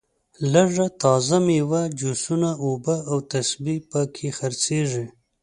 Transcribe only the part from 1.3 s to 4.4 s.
میوه جوسونه اوبه او تسبې په کې